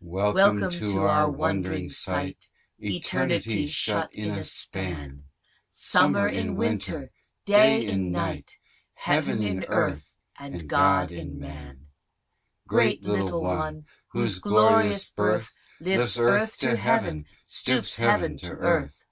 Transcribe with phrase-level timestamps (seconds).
[0.00, 0.32] Chorus.
[0.36, 5.24] Welcome to our wond'ring sight Eternity shut in a span!
[5.68, 7.10] Summer in winter!
[7.44, 8.58] Day in night!
[8.94, 10.14] Heaven in Earth!
[10.38, 11.86] and God in Man!
[12.68, 19.02] Great little one, whose glorious birth, Lifts Earth to Heaven, stoops heaven to earth.